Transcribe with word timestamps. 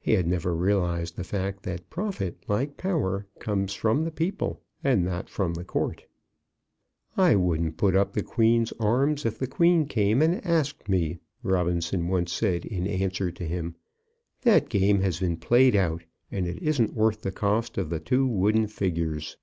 He 0.00 0.14
had 0.14 0.26
never 0.26 0.56
realized 0.56 1.14
the 1.14 1.22
fact 1.22 1.62
that 1.62 1.88
profit, 1.88 2.36
like 2.48 2.76
power, 2.76 3.28
comes 3.38 3.74
from 3.74 4.02
the 4.02 4.10
people, 4.10 4.60
and 4.82 5.04
not 5.04 5.28
from 5.30 5.54
the 5.54 5.62
court. 5.62 6.04
"I 7.16 7.36
wouldn't 7.36 7.76
put 7.76 7.94
up 7.94 8.12
the 8.12 8.24
Queen's 8.24 8.72
arms 8.80 9.24
if 9.24 9.38
the 9.38 9.46
Queen 9.46 9.86
came 9.86 10.20
and 10.20 10.44
asked 10.44 10.88
me," 10.88 11.20
Robinson 11.44 12.08
once 12.08 12.32
said 12.32 12.64
in 12.64 12.88
answer 12.88 13.30
to 13.30 13.44
him. 13.46 13.76
"That 14.40 14.68
game 14.68 15.00
has 15.02 15.20
been 15.20 15.36
played 15.36 15.76
out, 15.76 16.02
and 16.32 16.48
it 16.48 16.60
isn't 16.60 16.94
worth 16.94 17.22
the 17.22 17.30
cost 17.30 17.78
of 17.78 17.88
the 17.88 18.00
two 18.00 18.26
wooden 18.26 18.66
figures." 18.66 19.36